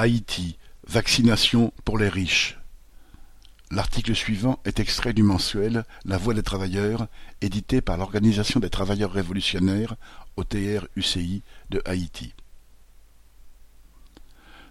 [0.00, 0.56] Haïti,
[0.88, 2.58] vaccination pour les riches.
[3.70, 7.06] L'article suivant est extrait du mensuel La Voix des travailleurs,
[7.42, 9.96] édité par l'Organisation des travailleurs révolutionnaires,
[10.38, 12.32] OTR-UCI, de Haïti.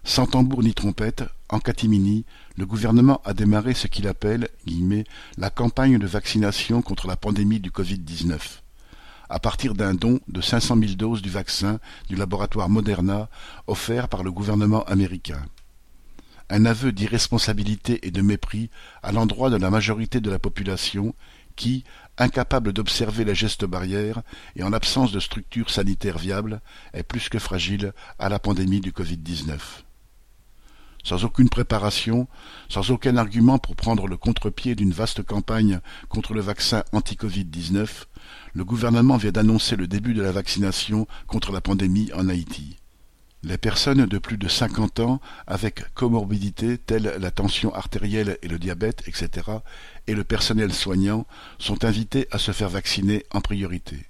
[0.03, 2.25] Sans tambour ni trompette, en catimini,
[2.57, 4.49] le gouvernement a démarré ce qu'il appelle
[5.37, 8.61] la campagne de vaccination contre la pandémie du Covid-19
[9.29, 13.29] à partir d'un don de 500 000 doses du vaccin du laboratoire Moderna
[13.67, 15.41] offert par le gouvernement américain
[16.49, 18.69] un aveu d'irresponsabilité et de mépris
[19.03, 21.13] à l'endroit de la majorité de la population
[21.55, 21.83] qui,
[22.17, 24.21] incapable d'observer les gestes barrières
[24.55, 26.61] et en l'absence de structures sanitaires viables,
[26.93, 29.59] est plus que fragile à la pandémie du Covid-19.
[31.03, 32.27] Sans aucune préparation,
[32.67, 37.87] sans aucun argument pour prendre le contre-pied d'une vaste campagne contre le vaccin anti-Covid-19,
[38.53, 42.77] le gouvernement vient d'annoncer le début de la vaccination contre la pandémie en Haïti.
[43.41, 48.59] Les personnes de plus de cinquante ans avec comorbidité telles la tension artérielle et le
[48.59, 49.29] diabète, etc.,
[50.07, 51.25] et le personnel soignant
[51.57, 54.08] sont invités à se faire vacciner en priorité.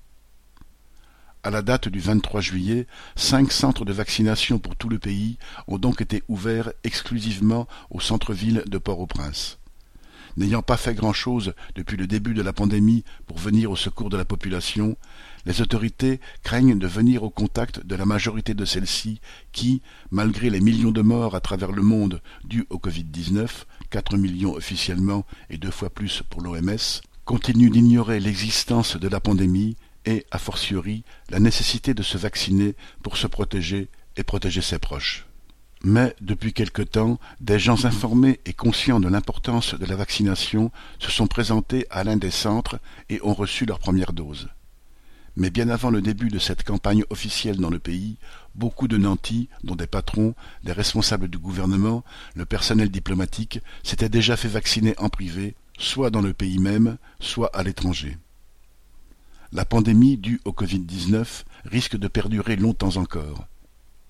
[1.52, 6.00] La date du 23 juillet, cinq centres de vaccination pour tout le pays ont donc
[6.00, 9.58] été ouverts exclusivement au centre-ville de Port-au-Prince.
[10.38, 14.18] N'ayant pas fait grand-chose depuis le début de la pandémie pour venir au secours de
[14.18, 14.96] la population,
[15.48, 19.20] les autorités craignent de venir au contact de la majorité de celles-ci
[19.52, 23.48] qui, malgré les millions de morts à travers le monde dus au Covid-19,
[23.90, 29.76] 4 millions officiellement et deux fois plus pour l'OMS, continuent d'ignorer l'existence de la pandémie
[30.10, 35.28] et, a fortiori, la nécessité de se vacciner pour se protéger et protéger ses proches.
[35.84, 41.12] Mais, depuis quelque temps, des gens informés et conscients de l'importance de la vaccination se
[41.12, 44.50] sont présentés à l'un des centres et ont reçu leur première dose.
[45.36, 48.18] Mais bien avant le début de cette campagne officielle dans le pays,
[48.56, 52.04] beaucoup de nantis, dont des patrons, des responsables du gouvernement,
[52.36, 57.56] le personnel diplomatique, s'étaient déjà fait vacciner en privé, soit dans le pays même, soit
[57.56, 58.18] à l'étranger.
[59.52, 63.48] La pandémie due au Covid-19 risque de perdurer longtemps encore.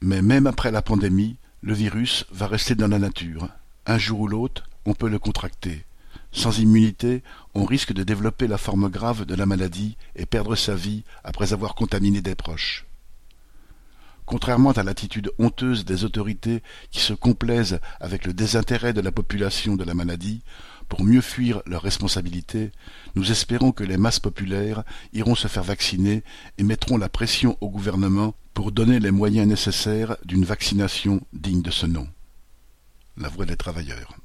[0.02, 3.48] Mais même après la pandémie, le virus va rester dans la nature.
[3.86, 5.86] Un jour ou l'autre, on peut le contracter.
[6.34, 7.24] Sans immunité,
[7.54, 11.54] on risque de développer la forme grave de la maladie et perdre sa vie après
[11.54, 12.86] avoir contaminé des proches.
[14.26, 16.62] Contrairement à l'attitude honteuse des autorités
[16.92, 20.44] qui se complaisent avec le désintérêt de la population de la maladie,
[20.90, 22.72] pour mieux fuir leurs responsabilités,
[23.16, 24.84] nous espérons que les masses populaires
[25.14, 26.24] iront se faire vacciner
[26.58, 31.72] et mettront la pression au gouvernement pour donner les moyens nécessaires d'une vaccination digne de
[31.72, 32.08] ce nom.
[33.16, 34.18] La voix des travailleurs.